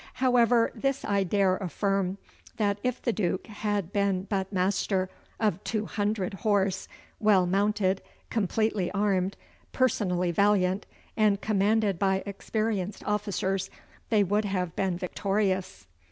However, 0.15 0.71
this 0.73 1.05
I 1.05 1.23
dare 1.23 1.57
affirm, 1.57 2.17
that 2.57 2.79
if 2.81 2.99
the 3.03 3.13
Duke 3.13 3.45
had 3.45 3.93
been 3.93 4.23
but 4.23 4.51
master 4.51 5.11
of 5.39 5.63
two 5.63 5.85
hundred 5.85 6.33
horse, 6.33 6.87
well 7.19 7.45
mounted, 7.45 8.01
completely 8.31 8.89
armed, 8.93 9.37
personally 9.73 10.31
valiant, 10.31 10.87
and 11.15 11.39
commanded 11.39 11.99
by 11.99 12.23
experienced 12.25 13.03
officers, 13.05 13.69
they 14.09 14.23
would 14.23 14.45
have 14.45 14.75
been 14.75 14.97
victorious. 14.97 15.85